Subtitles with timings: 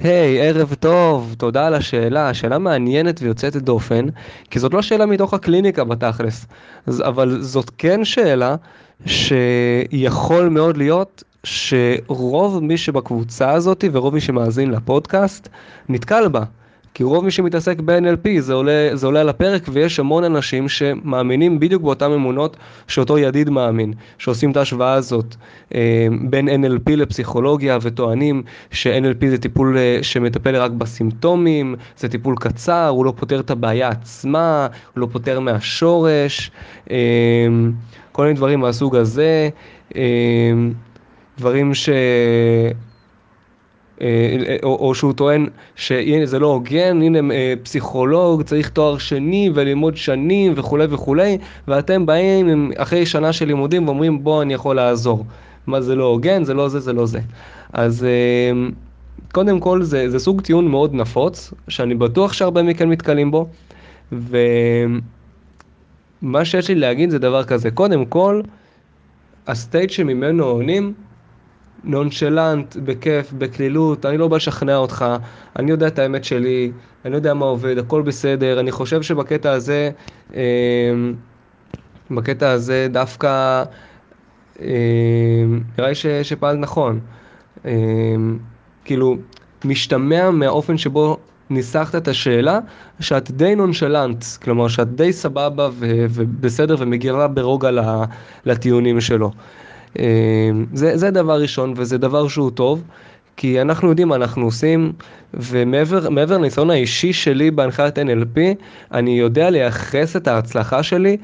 [0.00, 4.06] היי, hey, ערב טוב, תודה על השאלה, שאלה מעניינת ויוצאת דופן,
[4.50, 6.46] כי זאת לא שאלה מתוך הקליניקה בתכלס,
[6.88, 8.56] אבל זאת כן שאלה
[9.06, 15.48] שיכול מאוד להיות שרוב מי שבקבוצה הזאת ורוב מי שמאזין לפודקאסט
[15.88, 16.42] נתקל בה.
[16.94, 21.60] כי רוב מי שמתעסק ב-NLP זה עולה, זה עולה על הפרק ויש המון אנשים שמאמינים
[21.60, 22.56] בדיוק באותן אמונות
[22.88, 25.34] שאותו ידיד מאמין, שעושים את ההשוואה הזאת
[25.74, 32.88] אה, בין NLP לפסיכולוגיה וטוענים ש-NLP זה טיפול אה, שמטפל רק בסימפטומים, זה טיפול קצר,
[32.88, 36.50] הוא לא פותר את הבעיה עצמה, הוא לא פותר מהשורש,
[36.90, 36.96] אה,
[38.12, 39.48] כל מיני דברים מהסוג הזה,
[41.38, 41.88] דברים ש...
[44.02, 45.46] אה, או, או שהוא טוען
[45.76, 52.06] שהנה זה לא הוגן, הנה אה, פסיכולוג צריך תואר שני וללמוד שנים וכולי וכולי, ואתם
[52.06, 55.24] באים אחרי שנה של לימודים ואומרים בוא אני יכול לעזור.
[55.66, 57.20] מה זה לא הוגן, זה לא זה, זה לא זה.
[57.72, 58.52] אז אה,
[59.32, 63.48] קודם כל זה, זה סוג טיעון מאוד נפוץ, שאני בטוח שהרבה מכם מתקלים בו,
[64.12, 65.00] ומה
[66.44, 68.42] שיש לי להגיד זה דבר כזה, קודם כל,
[69.46, 70.92] הסטייט שממנו עונים
[71.84, 75.04] נונשלנט, בכיף, בקלילות, אני לא בא לשכנע אותך,
[75.58, 76.72] אני יודע את האמת שלי,
[77.04, 79.90] אני יודע מה עובד, הכל בסדר, אני חושב שבקטע הזה,
[80.34, 80.40] אה,
[82.10, 83.64] בקטע הזה דווקא
[84.60, 84.66] אה,
[85.78, 87.00] נראה לי שפעל נכון.
[87.64, 87.72] אה,
[88.84, 89.16] כאילו,
[89.64, 91.16] משתמע מהאופן שבו
[91.50, 92.58] ניסחת את השאלה,
[93.00, 97.70] שאת די נונשלנט, כלומר שאת די סבבה ובסדר ומגירה ברוגע
[98.44, 99.30] לטיעונים שלו.
[99.98, 102.82] אמ, זה, זה דבר ראשון, וזה דבר שהוא טוב,
[103.36, 104.92] כי אנחנו יודעים מה אנחנו עושים,
[105.34, 108.40] ומעבר לניסיון האישי שלי בהנחיית NLP,
[108.92, 111.16] אני יודע לייחס את ההצלחה שלי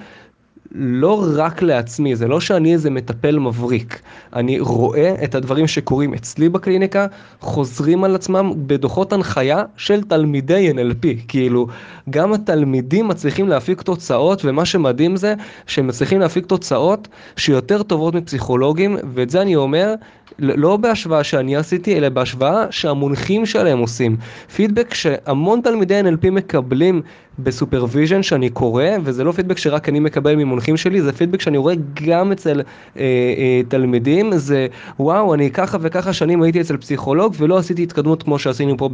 [0.78, 4.00] לא רק לעצמי, זה לא שאני איזה מטפל מבריק.
[4.32, 7.06] אני רואה את הדברים שקורים אצלי בקליניקה,
[7.40, 11.06] חוזרים על עצמם בדוחות הנחיה של תלמידי NLP.
[11.28, 11.66] כאילו,
[12.10, 15.34] גם התלמידים מצליחים להפיק תוצאות, ומה שמדהים זה
[15.66, 19.94] שהם מצליחים להפיק תוצאות שיותר טובות מפסיכולוגים, ואת זה אני אומר
[20.38, 24.16] לא בהשוואה שאני עשיתי, אלא בהשוואה שהמונחים שלהם עושים.
[24.56, 27.02] פידבק שהמון תלמידי NLP מקבלים
[27.38, 31.58] ב supervision שאני קורא, וזה לא פידבק שרק אני מקבל ממונחים שלי, זה פידבק שאני
[31.58, 31.74] רואה
[32.06, 34.66] גם אצל אה, אה, תלמידים, זה
[35.00, 38.90] וואו, אני ככה וככה שנים הייתי אצל פסיכולוג ולא עשיתי התקדמות כמו שעשינו פה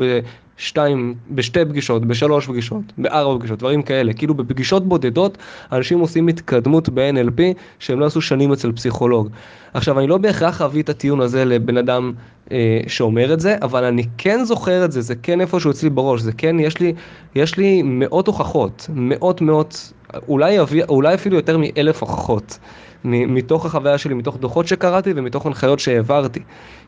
[0.59, 4.13] בשתיים, בשתי פגישות, בשלוש פגישות, בארבע פגישות, דברים כאלה.
[4.13, 5.39] כאילו בפגישות בודדות
[5.73, 7.41] אנשים עושים התקדמות ב-NLP
[7.79, 9.29] שהם לא עשו שנים אצל פסיכולוג.
[9.75, 12.13] עכשיו, אני לא בהכרח אביא את הטיעון הזה לבן אדם
[12.53, 16.21] אה, שאומר את זה, אבל אני כן זוכר את זה, זה כן איפשהו אצלי בראש,
[16.21, 16.93] זה כן, יש לי,
[17.35, 19.93] יש לי מאות הוכחות, מאות מאות,
[20.29, 20.59] אולי,
[20.89, 22.59] אולי אפילו יותר מאלף הוכחות,
[23.05, 26.41] מתוך החוויה שלי, מתוך דוחות שקראתי ומתוך הנחיות שהעברתי.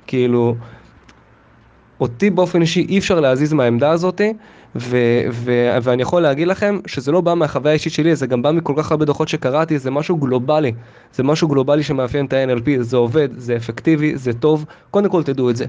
[0.07, 0.55] כאילו,
[2.01, 4.33] אותי באופן אישי אי אפשר להזיז מהעמדה הזאתי,
[4.77, 8.53] ו- ו- ואני יכול להגיד לכם שזה לא בא מהחוויה האישית שלי, זה גם בא
[8.53, 10.73] מכל כך הרבה דוחות שקראתי, זה משהו גלובלי,
[11.15, 15.51] זה משהו גלובלי שמאפיין את ה-NLP, זה עובד, זה אפקטיבי, זה טוב, קודם כל תדעו
[15.51, 15.65] את זה.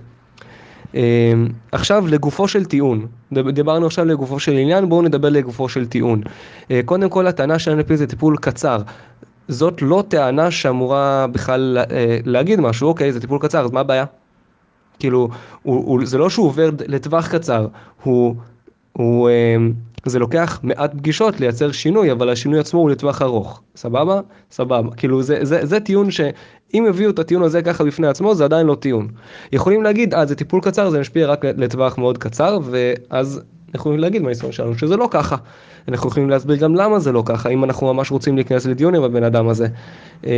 [0.96, 6.22] אמ, עכשיו לגופו של טיעון, דיברנו עכשיו לגופו של עניין, בואו נדבר לגופו של טיעון.
[6.72, 8.82] אה, קודם כל הטענה של NLP זה טיפול קצר.
[9.48, 14.06] זאת לא טענה שאמורה בכלל אה, להגיד משהו, אוקיי, זה טיפול קצר, אז מה הבעיה?
[15.00, 15.30] כאילו,
[15.64, 17.68] הוא, הוא, זה לא שהוא עובר לטווח קצר,
[18.04, 18.36] הוא,
[18.98, 19.56] הוא, אה,
[20.06, 23.62] זה לוקח מעט פגישות לייצר שינוי, אבל השינוי עצמו הוא לטווח ארוך.
[23.76, 24.22] סבבה?
[24.52, 24.96] סבבה.
[24.98, 28.68] כאילו, זה, זה, זה טיעון שאם הביאו את הטיעון הזה ככה בפני עצמו, זה עדיין
[28.68, 29.08] לא טיעון.
[29.52, 34.00] יכולים להגיד, אה, זה טיפול קצר, זה משפיע רק לטווח מאוד קצר, ואז אנחנו יכולים
[34.00, 35.36] להגיד מהניסיון שלנו שזה לא ככה.
[35.88, 39.04] אנחנו יכולים להסביר גם למה זה לא ככה, אם אנחנו ממש רוצים להיכנס לדיון עם
[39.04, 39.68] הבן אדם הזה.
[40.24, 40.30] אמ,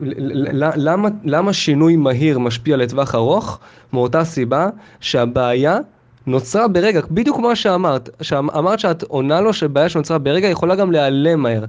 [0.00, 3.58] למה, למה שינוי מהיר משפיע לטווח ארוך?
[3.92, 4.68] מאותה סיבה
[5.00, 5.78] שהבעיה
[6.26, 11.40] נוצרה ברגע, בדיוק כמו שאמרת, שאמרת שאת עונה לו שבעיה שנוצרה ברגע יכולה גם להיעלם
[11.40, 11.64] מהר.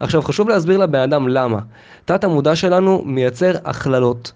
[0.00, 1.58] עכשיו חשוב להסביר לבן אדם למה.
[2.04, 4.32] תת המודע שלנו מייצר הכללות.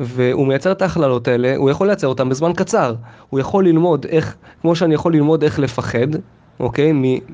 [0.00, 2.94] והוא מייצר את ההכללות האלה, הוא יכול לייצר אותן בזמן קצר.
[3.30, 6.06] הוא יכול ללמוד איך, כמו שאני יכול ללמוד איך לפחד,
[6.60, 6.90] אוקיי?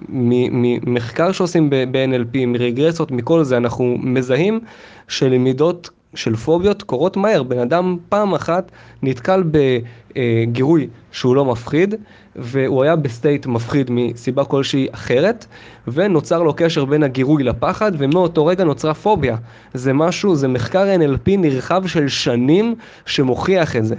[0.08, 4.60] ממחקר שעושים ב-NLP, מרגרסיות, מכל זה, אנחנו מזהים
[5.08, 7.42] שלמידות של פוביות קורות מהר.
[7.42, 8.70] בן אדם פעם אחת
[9.02, 11.94] נתקל בגירוי שהוא לא מפחיד,
[12.36, 15.46] והוא היה ב state מפחיד מסיבה כלשהי אחרת,
[15.88, 19.36] ונוצר לו קשר בין הגירוי לפחד, ומאותו רגע נוצרה פוביה.
[19.74, 22.74] זה משהו, זה מחקר NLP נרחב של שנים
[23.06, 23.96] שמוכיח את זה.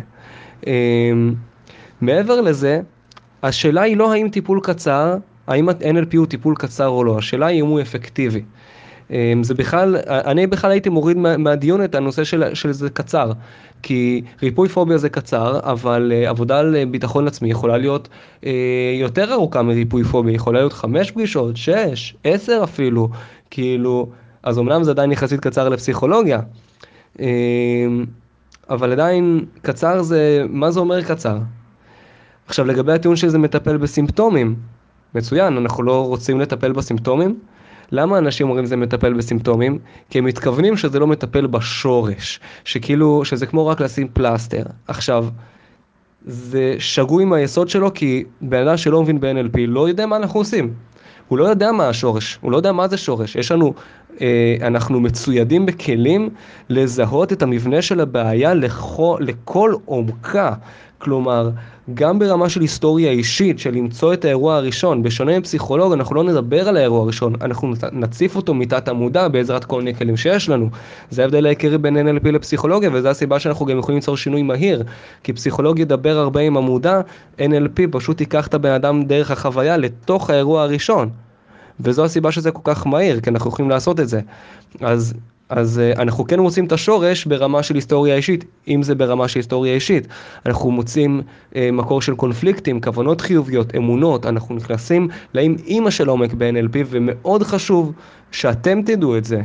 [0.68, 1.34] אמ,
[2.02, 2.82] מעבר לזה,
[3.44, 5.16] השאלה היא לא האם טיפול קצר,
[5.48, 8.42] האם NLP הוא טיפול קצר או לא, השאלה היא אם הוא אפקטיבי.
[9.42, 13.32] זה בכלל, אני בכלל הייתי מוריד מהדיון את הנושא של, של זה קצר,
[13.84, 18.10] כי ריפוי פוביה זה קצר, אבל עבודה על ביטחון עצמי יכולה להיות
[19.00, 23.10] יותר ארוכה מריפוי פוביה, יכולה להיות חמש פגישות, שש, עשר אפילו,
[23.50, 24.10] כאילו,
[24.44, 26.40] אז אמנם זה עדיין יחסית קצר לפסיכולוגיה,
[28.70, 31.38] אבל עדיין קצר זה, מה זה אומר קצר?
[32.48, 34.56] עכשיו לגבי הטיעון שזה מטפל בסימפטומים,
[35.16, 37.40] מצוין, אנחנו לא רוצים לטפל בסימפטומים.
[37.92, 39.80] למה אנשים אומרים זה מטפל בסימפטומים?
[40.10, 44.64] כי הם מתכוונים שזה לא מטפל בשורש, שכאילו, שזה כמו רק לשים פלסטר.
[44.88, 45.28] עכשיו,
[46.26, 50.74] זה שגוי מהיסוד שלו כי בן אדם שלא מבין ב-NLP לא יודע מה אנחנו עושים.
[51.28, 53.36] הוא לא יודע מה השורש, הוא לא יודע מה זה שורש.
[53.36, 53.74] יש לנו,
[54.62, 56.30] אנחנו מצוידים בכלים
[56.70, 60.54] לזהות את המבנה של הבעיה לכל, לכל עומקה.
[61.00, 61.50] כלומר,
[61.94, 66.70] גם ברמה של היסטוריה אישית, של למצוא את האירוע הראשון, בשונה מפסיכולוג, אנחנו לא נדבר
[66.70, 70.70] על האירוע הראשון, אנחנו נציף אותו מתת המודע בעזרת כל מיני כלים שיש לנו.
[71.10, 74.84] זה ההבדל העיקרי בין NLP לפסיכולוגיה, וזו הסיבה שאנחנו גם יכולים ליצור שינוי מהיר.
[75.24, 77.02] כי פסיכולוג ידבר הרבה עם המודע,
[77.40, 81.10] NLP פשוט ייקח את הבן אדם דרך החוויה לתוך האירוע הראשון.
[81.80, 84.22] וזו הסיבה שזה כל כך מהיר, כי אנחנו יכולים לעשות את זה.
[84.82, 85.14] אז
[85.50, 89.40] אז uh, אנחנו כן מוצאים את השורש ברמה של היסטוריה אישית, אם זה ברמה של
[89.40, 90.08] היסטוריה אישית.
[90.46, 96.34] אנחנו מוצאים uh, מקור של קונפליקטים, כוונות חיוביות, אמונות, אנחנו נכנסים לאם אימא של עומק
[96.34, 97.94] ב-NLP, ומאוד חשוב
[98.32, 99.42] שאתם תדעו את זה.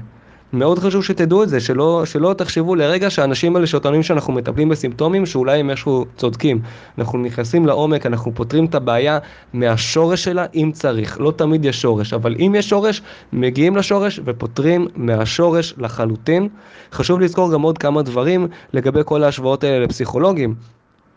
[0.52, 5.26] מאוד חשוב שתדעו את זה, שלא, שלא תחשבו לרגע שהאנשים האלה שטוענים שאנחנו מטפלים בסימפטומים,
[5.26, 6.60] שאולי הם משהו צודקים.
[6.98, 9.18] אנחנו נכנסים לעומק, אנחנו פותרים את הבעיה
[9.52, 11.20] מהשורש שלה אם צריך.
[11.20, 13.02] לא תמיד יש שורש, אבל אם יש שורש,
[13.32, 16.48] מגיעים לשורש ופותרים מהשורש לחלוטין.
[16.92, 20.54] חשוב לזכור גם עוד כמה דברים לגבי כל ההשוואות האלה לפסיכולוגים.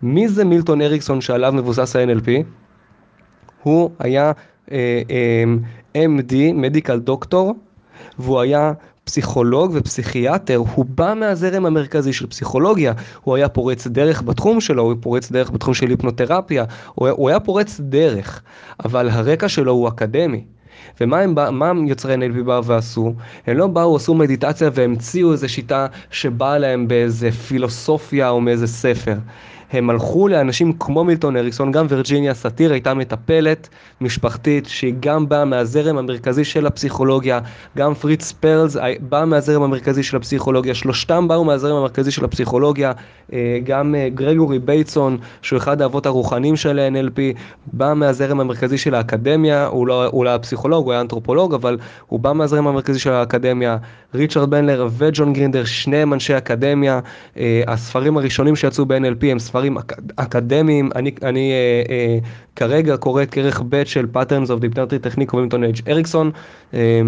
[0.02, 2.30] מי זה מילטון אריקסון שעליו מבוסס ה-NLP?
[3.64, 4.32] הוא היה
[4.72, 5.02] אה,
[5.96, 7.56] אה, MD, מדיקל דוקטור,
[8.20, 8.74] והוא היה
[9.06, 12.94] פסיכולוג ופסיכיאטר, הוא בא מהזרם המרכזי של פסיכולוגיה,
[13.24, 16.64] הוא היה פורץ דרך בתחום שלו, הוא פורץ דרך בתחום של היפנותרפיה,
[16.96, 18.42] הוא, הוא היה פורץ דרך,
[18.86, 20.44] אבל הרקע שלו הוא אקדמי.
[21.02, 23.14] ומה הם, מה הם יוצרי NLP באו ועשו?
[23.48, 29.16] הם לא באו, עשו מדיטציה והמציאו איזו שיטה שבאה להם באיזה פילוסופיה או מאיזה ספר.
[29.72, 33.70] הם הלכו לאנשים כמו מילטון אריקסון, גם וירג'יניה סאטיר הייתה מטפלת
[34.02, 37.40] משפחתית שהיא גם באה מהזרם המרכזי של הפסיכולוגיה,
[37.78, 42.92] גם פריץ פרלס בא מהזרם המרכזי של הפסיכולוגיה, שלושתם באו מהזרם המרכזי של הפסיכולוגיה,
[43.34, 47.20] אה, גם אה, גרגורי בייטסון, שהוא אחד האבות הרוחניים של NLP,
[47.74, 51.78] בא מהזרם המרכזי של האקדמיה, הוא לא, הוא לא היה פסיכולוג, הוא היה אנתרופולוג, אבל
[52.08, 53.78] הוא בא מהזרם המרכזי של האקדמיה,
[54.16, 57.00] ריצ'רד בנדלר וג'ון גרינדר, שניהם אנשי אקדמיה,
[57.38, 62.18] אה, הספרים הראשונים שיצאו ב-NLP הם ספרים ספרים אק, אקדמיים, אני, אני אה, אה,
[62.56, 65.82] כרגע קורא את כרך ב' של Patterns of Hypnotic Technique Milton H.
[65.88, 66.32] Erickson,
[66.74, 67.02] אה,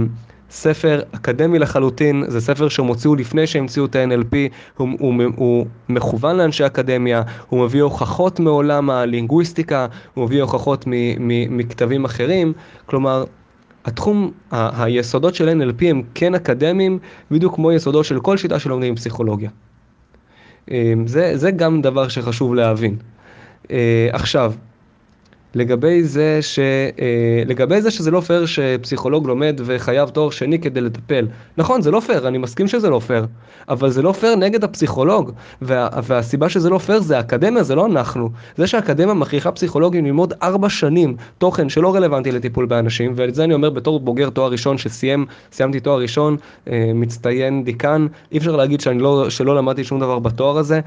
[0.49, 4.35] ספר אקדמי לחלוטין, זה ספר שהם הוציאו לפני שהם המציאו את ה-NLP,
[4.77, 10.85] הוא, הוא, הוא מכוון לאנשי אקדמיה, הוא מביא הוכחות מעולם הלינגוויסטיקה, הוא מביא הוכחות
[11.50, 12.53] מכתבים אחרים,
[12.85, 13.23] כלומר,
[13.85, 17.00] התחום, ה- היסודות של NLP הם כן אקדמיים,
[17.31, 19.50] בדיוק כמו יסודות של כל שיטה שלומדים פסיכולוגיה.
[20.71, 22.95] אמ, זה, זה גם דבר שחשוב להבין.
[23.71, 24.53] אה, עכשיו,
[25.55, 30.81] לגבי זה, ש, אה, לגבי זה שזה לא פייר שפסיכולוג לומד וחייב תואר שני כדי
[30.81, 31.27] לטפל.
[31.57, 33.25] נכון, זה לא פייר, אני מסכים שזה לא פייר,
[33.69, 37.85] אבל זה לא פייר נגד הפסיכולוג, וה, והסיבה שזה לא פייר זה האקדמיה, זה לא
[37.85, 38.29] אנחנו.
[38.57, 43.53] זה שהאקדמיה מכריחה פסיכולוגים ללמוד ארבע שנים תוכן שלא רלוונטי לטיפול באנשים, ואת זה אני
[43.53, 48.81] אומר בתור בוגר תואר ראשון שסיים, סיימתי תואר ראשון, אה, מצטיין דיקן, אי אפשר להגיד
[48.81, 50.79] שאני לא, שלא למדתי שום דבר בתואר הזה.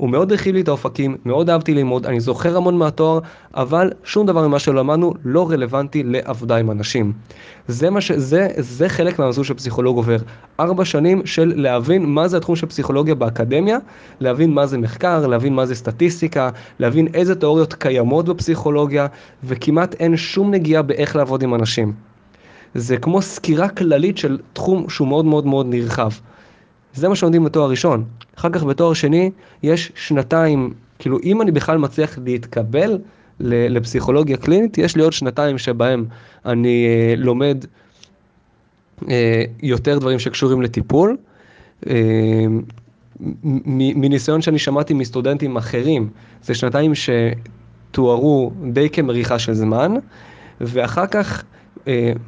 [0.00, 3.18] הוא מאוד הרחיב לי את האופקים, מאוד אהבתי ללמוד, אני זוכר המון מהתואר,
[3.54, 7.12] אבל שום דבר ממה שלמדנו לא רלוונטי לעבודה עם אנשים.
[7.68, 8.12] זה, ש...
[8.12, 10.16] זה, זה חלק מהמסלול שפסיכולוג עובר.
[10.60, 13.78] ארבע שנים של להבין מה זה התחום של פסיכולוגיה באקדמיה,
[14.20, 19.06] להבין מה זה מחקר, להבין מה זה סטטיסטיקה, להבין איזה תיאוריות קיימות בפסיכולוגיה,
[19.44, 21.92] וכמעט אין שום נגיעה באיך לעבוד עם אנשים.
[22.74, 26.10] זה כמו סקירה כללית של תחום שהוא מאוד מאוד מאוד נרחב.
[26.94, 28.04] זה מה שלומדים בתואר ראשון.
[28.38, 29.30] אחר כך בתואר שני
[29.62, 32.98] יש שנתיים, כאילו אם אני בכלל מצליח להתקבל
[33.40, 36.04] לפסיכולוגיה קלינית, יש לי עוד שנתיים שבהם
[36.46, 37.64] אני אה, לומד
[39.08, 41.16] אה, יותר דברים שקשורים לטיפול.
[41.86, 42.44] אה,
[43.94, 46.08] מניסיון שאני שמעתי מסטודנטים אחרים,
[46.42, 49.94] זה שנתיים שתוארו די כמריחה של זמן,
[50.60, 51.44] ואחר כך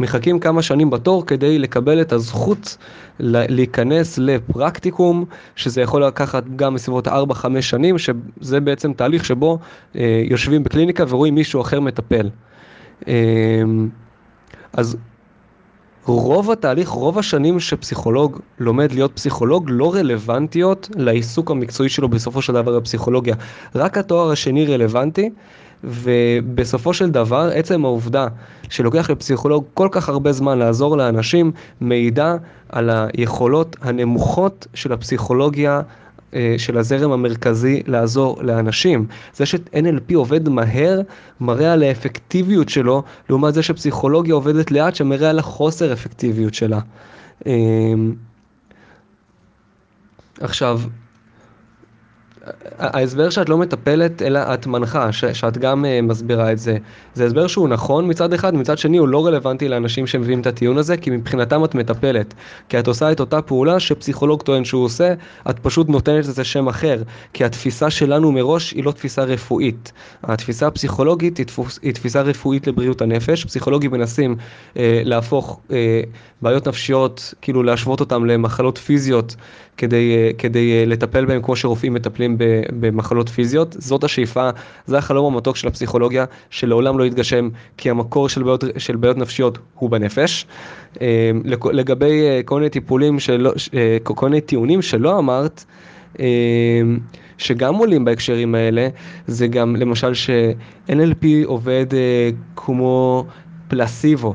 [0.01, 2.77] מחכים כמה שנים בתור כדי לקבל את הזכות
[3.21, 5.25] להיכנס לפרקטיקום,
[5.57, 7.11] שזה יכול לקחת גם בסביבות 4-5
[7.61, 9.59] שנים, שזה בעצם תהליך שבו
[9.97, 12.31] אה, יושבים בקליניקה ורואים מישהו אחר מטפל.
[13.09, 13.15] אה,
[14.73, 14.97] אז
[16.07, 22.53] רוב התהליך, רוב השנים שפסיכולוג לומד להיות פסיכולוג לא רלוונטיות לעיסוק המקצועי שלו בסופו של
[22.53, 23.35] דבר בפסיכולוגיה.
[23.75, 25.31] רק התואר השני רלוונטי,
[25.85, 28.27] ובסופו של דבר עצם העובדה
[28.71, 32.37] שלוקח לפסיכולוג כל כך הרבה זמן לעזור לאנשים, מעידה
[32.69, 35.81] על היכולות הנמוכות של הפסיכולוגיה
[36.35, 39.07] אה, של הזרם המרכזי לעזור לאנשים.
[39.35, 41.01] זה ש-NLP עובד מהר,
[41.41, 46.81] מראה על האפקטיביות שלו, לעומת זה שפסיכולוגיה עובדת לאט, שמראה על החוסר אפקטיביות שלה.
[47.47, 47.53] אה,
[50.41, 50.81] עכשיו,
[52.79, 56.77] ההסבר שאת לא מטפלת, אלא את מנחה, ש- שאת גם uh, מסבירה את זה,
[57.15, 60.79] זה הסבר שהוא נכון מצד אחד, מצד שני הוא לא רלוונטי לאנשים שמביאים את הטיעון
[60.79, 62.35] הזה, כי מבחינתם את מטפלת.
[62.69, 65.15] כי את עושה את אותה פעולה שפסיכולוג טוען שהוא עושה,
[65.51, 67.03] את פשוט נותנת לזה שם אחר.
[67.33, 69.93] כי התפיסה שלנו מראש היא לא תפיסה רפואית.
[70.23, 73.45] התפיסה הפסיכולוגית היא, תפוס, היא תפיסה רפואית לבריאות הנפש.
[73.45, 74.37] פסיכולוגים מנסים
[74.75, 75.73] uh, להפוך uh,
[76.43, 79.37] בעיות נפשיות, כאילו להשוות אותם למחלות פיזיות,
[79.77, 82.32] כדי, uh, כדי uh, לטפל בהם כמו שרופאים מטפלים.
[82.81, 84.51] במחלות פיזיות, זאת השאיפה,
[84.87, 89.59] זה החלום המתוק של הפסיכולוגיה, שלעולם לא יתגשם, כי המקור של בעיות, של בעיות נפשיות
[89.75, 90.47] הוא בנפש.
[91.01, 91.31] אה,
[91.73, 95.65] לגבי אה, כל מיני טיפולים, שלא, אה, כל מיני טיעונים שלא אמרת,
[97.39, 98.89] שגם עולים בהקשרים האלה,
[99.27, 101.87] זה גם למשל ש-NLP עובד
[102.57, 103.25] כמו
[103.69, 104.35] פלסיבו.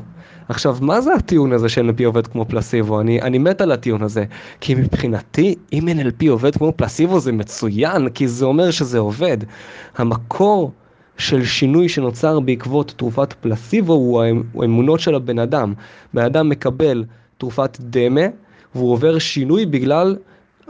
[0.50, 3.02] עכשיו, מה זה הטיעון הזה ש-NLP עובד כמו פלסיבו?
[3.02, 4.26] אני, אני מת על הטיעון הזה,
[4.62, 9.38] כי מבחינתי, אם NLP עובד כמו פלסיבו זה מצוין, כי זה אומר שזה עובד.
[9.98, 10.72] המקור
[11.18, 14.24] של שינוי שנוצר בעקבות תרופת פלסיבו הוא
[14.56, 15.74] האמונות של הבן אדם.
[16.14, 17.04] בן אדם מקבל
[17.38, 18.22] תרופת דמה,
[18.76, 20.18] והוא עובר שינוי בגלל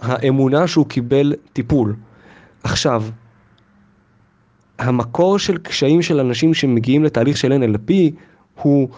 [0.02, 1.96] האמונה שהוא קיבל טיפול.
[2.64, 3.04] עכשיו,
[4.80, 7.94] המקור של קשיים של אנשים שמגיעים לתהליך של NLP
[8.62, 8.90] הוא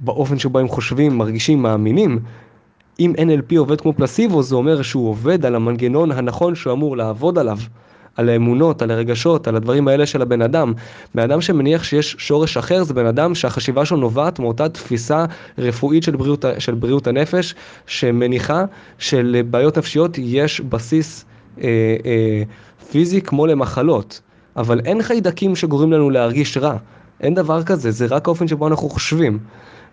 [0.00, 2.18] באופן שבו הם חושבים, מרגישים, מאמינים.
[3.00, 7.38] אם NLP עובד כמו פלסיבו, זה אומר שהוא עובד על המנגנון הנכון שהוא אמור לעבוד
[7.38, 7.58] עליו.
[8.16, 10.72] על האמונות, על הרגשות, על הדברים האלה של הבן אדם.
[11.14, 15.24] בן אדם שמניח שיש שורש אחר זה בן אדם שהחשיבה שלו נובעת מאותה תפיסה
[15.58, 17.54] רפואית של בריאות, של בריאות הנפש,
[17.86, 18.64] שמניחה
[18.98, 21.24] שלבעיות נפשיות יש בסיס
[21.60, 21.66] אה,
[22.04, 22.42] אה,
[22.90, 24.20] פיזי כמו למחלות.
[24.56, 26.76] אבל אין חיידקים שגורמים לנו להרגיש רע.
[27.20, 29.38] אין דבר כזה, זה רק האופן שבו אנחנו חושבים.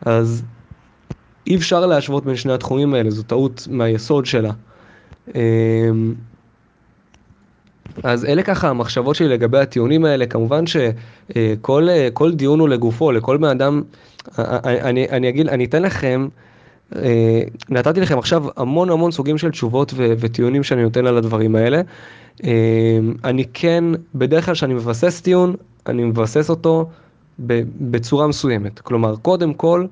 [0.06, 0.44] אז
[1.48, 4.52] אי אפשר להשוות בין שני התחומים האלה, זו טעות מהיסוד שלה.
[5.36, 6.14] אמ,
[8.04, 13.38] אז אלה ככה המחשבות שלי לגבי הטיעונים האלה, כמובן שכל כל דיון הוא לגופו, לכל
[13.38, 13.82] בן אדם,
[14.38, 16.28] אני, אני אגיד, אני אתן לכם,
[16.96, 21.56] אה, נתתי לכם עכשיו המון המון סוגים של תשובות ו, וטיעונים שאני נותן על הדברים
[21.56, 21.82] האלה.
[22.44, 22.50] אמ,
[23.24, 23.84] אני כן,
[24.16, 25.56] בדרך כלל כשאני מבסס טיעון,
[25.88, 26.90] אני מבסס אותו
[27.40, 28.80] בצורה מסוימת.
[28.80, 29.86] כלומר, קודם כל,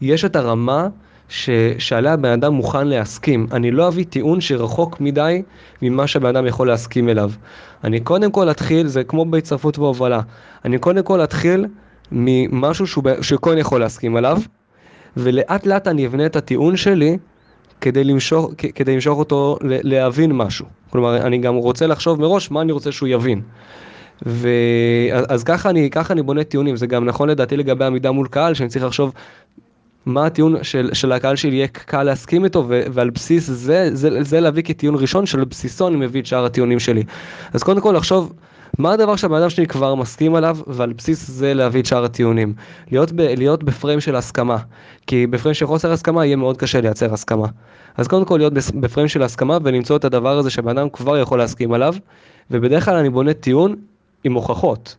[0.00, 0.88] יש את הרמה
[1.28, 3.46] ש, שעליה בן אדם מוכן להסכים.
[3.52, 5.42] אני לא אביא טיעון שרחוק מדי
[5.82, 7.30] ממה שבן אדם יכול להסכים אליו.
[7.84, 10.20] אני קודם כל אתחיל, זה כמו בהצטרפות והובלה,
[10.64, 11.66] אני קודם כל אתחיל
[12.12, 12.86] ממשהו
[13.20, 14.38] שכהן יכול להסכים עליו,
[15.16, 17.18] ולאט לאט אני אבנה את הטיעון שלי
[17.80, 20.66] כדי למשוך, כדי למשוך אותו להבין משהו.
[20.90, 23.42] כלומר, אני גם רוצה לחשוב מראש מה אני רוצה שהוא יבין.
[24.26, 28.54] ואז ככה אני, ככה אני בונה טיעונים, זה גם נכון לדעתי לגבי עמידה מול קהל,
[28.54, 29.12] שאני צריך לחשוב
[30.06, 34.22] מה הטיעון של, של הקהל שלי יהיה קל להסכים איתו, ו, ועל בסיס זה, זה,
[34.22, 37.02] זה להביא כטיעון ראשון, שעל בסיסו אני מביא את שאר הטיעונים שלי.
[37.52, 38.32] אז קודם כל לחשוב
[38.78, 42.54] מה הדבר שהבן אדם שלי כבר מסכים עליו, ועל בסיס זה להביא את שאר הטיעונים.
[42.90, 44.56] להיות, ב, להיות בפריים של הסכמה,
[45.06, 47.46] כי בפריים של חוסר הסכמה יהיה מאוד קשה לייצר הסכמה.
[47.96, 51.38] אז קודם כל להיות בפריים של הסכמה ולמצוא את הדבר הזה שבן אדם כבר יכול
[51.38, 51.94] להסכים עליו,
[52.50, 53.76] ובדרך כלל אני בונה טיעון
[54.24, 54.96] עם הוכחות.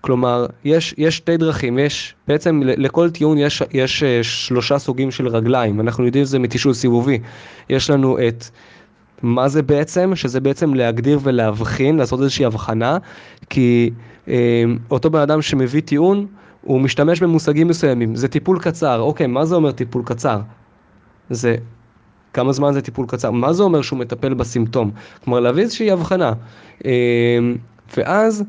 [0.00, 5.28] כלומר, יש, יש שתי דרכים, יש, בעצם לכל טיעון יש, יש אה, שלושה סוגים של
[5.28, 7.18] רגליים, אנחנו יודעים שזה מתישול סיבובי.
[7.68, 8.44] יש לנו את
[9.22, 12.98] מה זה בעצם, שזה בעצם להגדיר ולהבחין, לעשות איזושהי הבחנה,
[13.50, 13.90] כי
[14.28, 16.26] אה, אותו בן אדם שמביא טיעון,
[16.62, 20.40] הוא משתמש במושגים מסוימים, זה טיפול קצר, אוקיי, מה זה אומר טיפול קצר?
[21.30, 21.56] זה
[22.32, 24.90] כמה זמן זה טיפול קצר, מה זה אומר שהוא מטפל בסימפטום?
[25.24, 26.32] כלומר, להביא איזושהי הבחנה.
[26.84, 27.38] אה,
[27.96, 28.44] ואז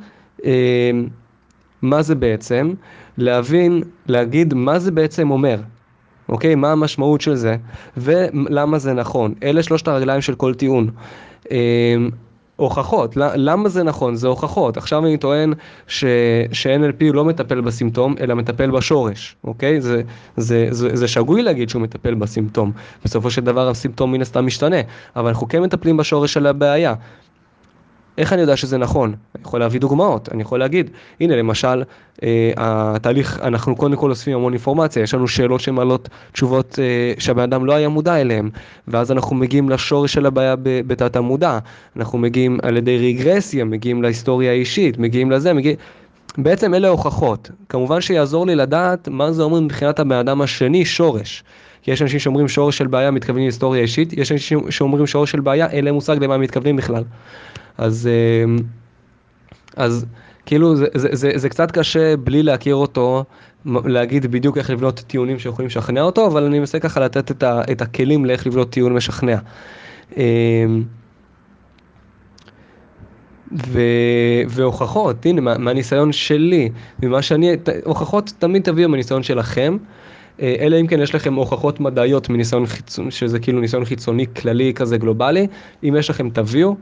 [1.82, 2.74] מה זה בעצם?
[3.18, 5.58] להבין, להגיד מה זה בעצם אומר.
[6.30, 6.56] אוקיי?
[6.56, 7.56] מה המשמעות של זה,
[7.98, 9.34] ולמה זה נכון.
[9.44, 10.90] אלה שלושת הרגליים של כל טיעון.
[11.52, 11.96] אה,
[12.56, 14.16] הוכחות, למה זה נכון?
[14.16, 14.78] זה הוכחות.
[14.78, 15.54] עכשיו אני טוען
[15.88, 19.82] ש-NLP לא מטפל בסימפטום, אלא מטפל בשורש, אוקיי?
[19.82, 20.02] זה,
[20.38, 22.72] זה, זה, זה שגוי להגיד שהוא מטפל בסימפטום.
[23.06, 24.78] בסופו של דבר הסימפטום מן הסתם משתנה,
[25.16, 26.94] אבל אנחנו כן מטפלים בשורש של הבעיה.
[28.18, 29.16] איך אני יודע שזה נכון?
[29.36, 30.90] אני יכול להביא דוגמאות, אני יכול להגיד,
[31.20, 31.84] הנה למשל,
[32.24, 37.44] אה, התהליך, אנחנו קודם כל אוספים המון אינפורמציה, יש לנו שאלות שמעלות תשובות אה, שהבן
[37.44, 38.50] אדם לא היה מודע אליהן,
[38.88, 41.60] ואז אנחנו מגיעים לשורש של הבעיה בתת המודע,
[41.98, 45.78] אנחנו מגיעים על ידי רגרסיה, מגיעים להיסטוריה האישית, מגיעים לזה, מגיעים...
[46.38, 47.52] בעצם אלה הוכחות.
[47.70, 51.44] כמובן שיעזור לי לדעת מה זה אומר מבחינת הבן אדם השני, שורש.
[51.82, 55.40] כי יש אנשים שאומרים שורש של בעיה מתכוונים להיסטוריה אישית, יש אנשים שאומרים שורש של
[55.40, 57.04] בעיה, אין להם מושג למה הם מתכוונים בכלל.
[57.78, 58.64] אז, אה,
[59.76, 60.06] אז
[60.46, 63.24] כאילו זה, זה, זה, זה קצת קשה בלי להכיר אותו,
[63.66, 67.62] להגיד בדיוק איך לבנות טיעונים שיכולים לשכנע אותו, אבל אני מנסה ככה לתת את, ה,
[67.72, 69.38] את הכלים לאיך לבנות טיעון משכנע.
[70.18, 70.66] אה,
[73.68, 73.80] ו...
[74.50, 76.70] והוכחות, הנה, מה, מהניסיון שלי,
[77.04, 77.50] ממה שאני,
[77.86, 79.78] הוכחות תמיד תביאו מהניסיון שלכם,
[80.42, 84.98] אלא אם כן יש לכם הוכחות מדעיות מניסיון חיצוני, שזה כאילו ניסיון חיצוני כללי כזה
[84.98, 85.48] גלובלי,
[85.84, 86.76] אם יש לכם תביאו.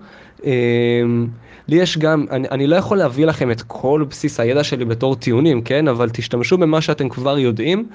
[1.68, 5.16] לי יש גם, אני, אני לא יכול להביא לכם את כל בסיס הידע שלי בתור
[5.16, 5.88] טיעונים, כן?
[5.88, 7.88] אבל תשתמשו במה שאתם כבר יודעים.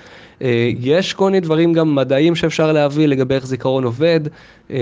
[0.42, 4.20] אה, יש כל מיני דברים גם מדעיים שאפשר להביא לגבי איך זיכרון עובד.
[4.70, 4.76] אה,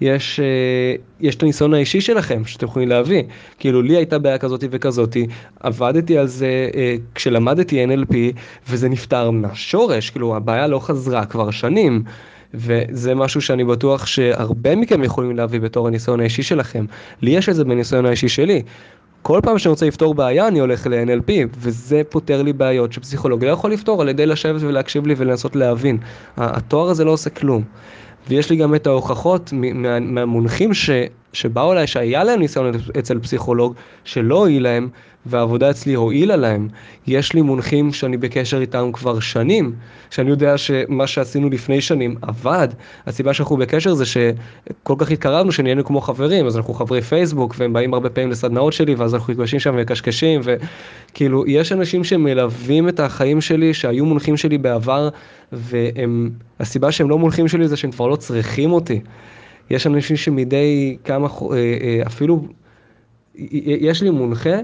[0.00, 3.22] יש, אה, יש את הניסיון האישי שלכם שאתם יכולים להביא.
[3.58, 5.26] כאילו, לי הייתה בעיה כזאתי וכזאתי,
[5.60, 6.68] עבדתי על זה
[7.14, 8.14] כשלמדתי NLP,
[8.68, 12.02] וזה נפתר מהשורש, כאילו, הבעיה לא חזרה כבר שנים.
[12.54, 16.84] וזה משהו שאני בטוח שהרבה מכם יכולים להביא בתור הניסיון האישי שלכם.
[17.22, 18.62] לי יש את זה בניסיון האישי שלי.
[19.22, 23.50] כל פעם שאני רוצה לפתור בעיה אני הולך ל-NLP, וזה פותר לי בעיות שפסיכולוג לא
[23.50, 25.98] יכול לפתור על ידי לשבת ולהקשיב לי ולנסות להבין.
[26.36, 27.62] התואר הזה לא עושה כלום.
[28.28, 30.90] ויש לי גם את ההוכחות מה, מהמונחים ש,
[31.32, 33.74] שבאו אליי, שהיה להם ניסיון אצל פסיכולוג,
[34.04, 34.88] שלא הועיל להם,
[35.26, 36.68] והעבודה אצלי הועילה להם.
[37.06, 39.72] יש לי מונחים שאני בקשר איתם כבר שנים,
[40.10, 42.68] שאני יודע שמה שעשינו לפני שנים עבד.
[43.06, 47.72] הסיבה שאנחנו בקשר זה שכל כך התקרבנו שנהיינו כמו חברים, אז אנחנו חברי פייסבוק, והם
[47.72, 53.00] באים הרבה פעמים לסדנאות שלי, ואז אנחנו נפגשים שם ומקשקשים, וכאילו, יש אנשים שמלווים את
[53.00, 55.08] החיים שלי, שהיו מונחים שלי בעבר,
[55.52, 59.00] והסיבה שהם לא מונחים שלי זה שהם כבר לא צריכים אותי.
[59.70, 62.44] יש אנשים שמדי כמה, אה, אה, אפילו,
[63.64, 64.58] יש לי מונחה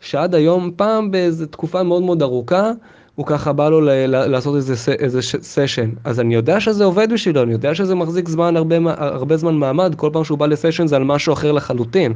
[0.00, 2.70] שעד היום, פעם באיזו תקופה מאוד מאוד ארוכה,
[3.14, 5.90] הוא ככה בא לו ל- לעשות איזה, איזה סשן.
[6.04, 9.94] אז אני יודע שזה עובד בשבילו, אני יודע שזה מחזיק זמן, הרבה, הרבה זמן מעמד,
[9.94, 12.14] כל פעם שהוא בא לסשן זה על משהו אחר לחלוטין.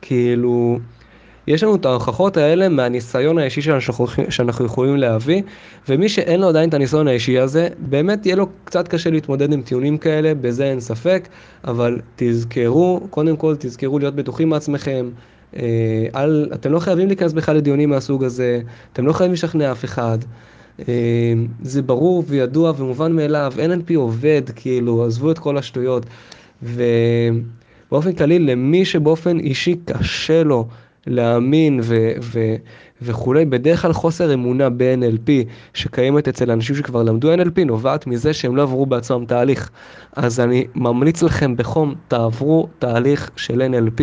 [0.00, 0.78] כאילו,
[1.48, 5.42] יש לנו את ההוכחות האלה מהניסיון האישי שאנחנו, שאנחנו יכולים להביא,
[5.88, 9.62] ומי שאין לו עדיין את הניסיון האישי הזה, באמת יהיה לו קצת קשה להתמודד עם
[9.62, 11.28] טיעונים כאלה, בזה אין ספק,
[11.64, 15.08] אבל תזכרו, קודם כל תזכרו להיות בטוחים מעצמכם,
[15.56, 18.60] אה, על, אתם לא חייבים להיכנס בכלל לדיונים מהסוג הזה,
[18.92, 20.18] אתם לא חייבים לשכנע אף אחד.
[20.88, 21.32] אה,
[21.62, 26.06] זה ברור וידוע ומובן מאליו, NLP עובד, כאילו, עזבו את כל השטויות.
[26.62, 30.68] ובאופן כללי, למי שבאופן אישי קשה לו
[31.08, 32.56] להאמין ו- ו-
[33.02, 35.30] וכולי, בדרך כלל חוסר אמונה ב-NLP
[35.74, 39.70] שקיימת אצל אנשים שכבר למדו NLP נובעת מזה שהם לא עברו בעצמם תהליך.
[40.16, 44.02] אז אני ממליץ לכם בחום, תעברו תהליך של NLP,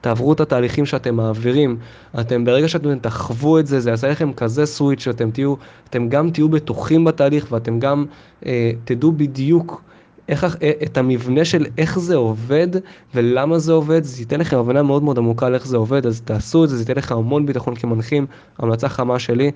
[0.00, 1.76] תעברו את התהליכים שאתם מעבירים.
[2.20, 5.54] אתם ברגע שאתם תחוו את זה, זה יעשה לכם כזה סוויץ' שאתם תהיו,
[5.90, 8.04] אתם גם תהיו בטוחים בתהליך ואתם גם
[8.46, 9.82] אה, תדעו בדיוק
[10.28, 12.68] איך, אה, את המבנה של איך זה עובד
[13.14, 16.20] ולמה זה עובד, זה ייתן לכם הבנה מאוד מאוד עמוקה על איך זה עובד, אז
[16.20, 18.26] תעשו את זה, זה ייתן לכם המון ביטחון כמנחים,
[18.58, 19.50] המלצה חמה שלי.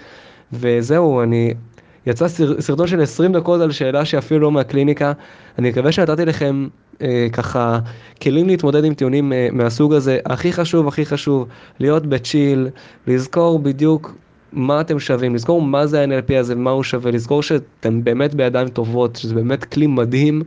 [0.52, 1.54] וזהו, אני...
[2.06, 2.28] יצא
[2.60, 5.12] סרטון של 20 דקות על שאלה שאפילו לא מהקליניקה.
[5.58, 6.68] אני מקווה שנתתי לכם
[7.02, 7.78] אה, ככה
[8.22, 10.18] כלים להתמודד עם טיעונים אה, מהסוג הזה.
[10.26, 11.48] הכי חשוב, הכי חשוב,
[11.80, 12.68] להיות בצ'יל,
[13.06, 14.14] לזכור בדיוק
[14.52, 18.68] מה אתם שווים, לזכור מה זה ה-NLP הזה ומה הוא שווה, לזכור שאתם באמת בידיים
[18.68, 20.42] טובות, שזה באמת כלי מדהים,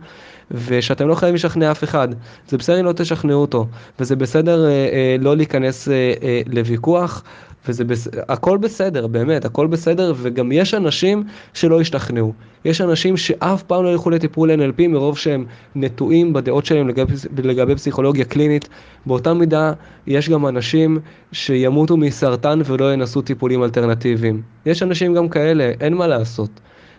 [0.52, 2.08] ושאתם לא חייבים לשכנע אף אחד.
[2.48, 3.68] זה בסדר אם לא תשכנעו אותו,
[4.00, 7.24] וזה בסדר אה, אה, לא להיכנס אה, אה, לוויכוח.
[7.67, 8.08] וזה בס...
[8.30, 12.34] הכל בסדר, באמת, הכל בסדר, וגם יש אנשים שלא השתכנעו.
[12.65, 15.45] יש אנשים שאף פעם לא ילכו לטיפול NLP מרוב שהם
[15.76, 18.69] נטועים בדעות שלהם לגבי, לגבי פסיכולוגיה קלינית.
[19.06, 19.74] באותה מידה,
[20.08, 21.00] יש גם אנשים
[21.32, 24.41] שימותו מסרטן ולא ינסו טיפולים אלטרנטיביים.
[24.65, 26.50] יש אנשים גם כאלה, אין מה לעשות.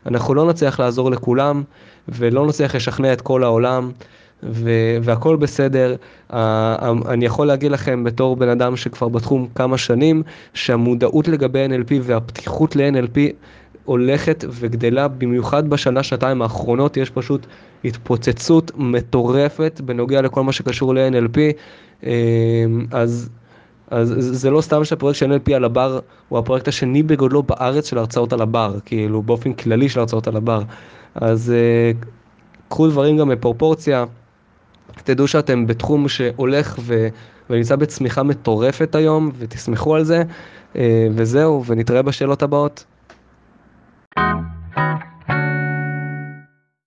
[0.07, 1.63] אנחנו לא נצליח לעזור לכולם,
[2.09, 3.91] ולא נצליח לשכנע את כל העולם.
[4.43, 5.97] ו- והכל בסדר.
[7.09, 10.23] אני יכול להגיד לכם בתור בן אדם שכבר בתחום כמה שנים,
[10.55, 13.19] שהמודעות לגבי NLP והפתיחות ל-NLP
[13.85, 17.47] הולכת וגדלה, במיוחד בשנה, שנתיים האחרונות, יש פשוט
[17.85, 21.37] התפוצצות מטורפת בנוגע לכל מה שקשור ל-NLP.
[22.03, 22.07] Uh,
[22.91, 23.29] אז...
[23.91, 27.99] אז זה לא סתם שהפרויקט של NLP על הבר הוא הפרויקט השני בגודלו בארץ של
[27.99, 30.63] הרצאות על הבר, כאילו באופן כללי של הרצאות על הבר.
[31.15, 32.07] אז uh,
[32.69, 34.05] קחו דברים גם בפרופורציה.
[35.05, 36.79] תדעו שאתם בתחום שהולך
[37.51, 40.23] ונמצא בצמיחה מטורפת היום, ותסמכו על זה,
[41.15, 42.85] וזהו, ונתראה בשאלות הבאות.
[44.75, 45.12] thank you